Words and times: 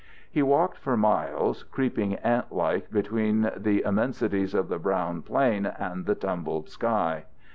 He 0.31 0.41
walked 0.41 0.79
for 0.79 0.97
miles, 0.97 1.61
creeping 1.61 2.15
ant 2.15 2.51
like 2.51 2.89
between 2.89 3.51
the 3.55 3.83
immensities 3.83 4.55
of 4.55 4.67
the 4.67 4.79
brown 4.79 5.21
plain 5.21 5.67
and 5.67 6.07
the 6.07 6.15
tumbled 6.15 6.69
sky. 6.69 7.25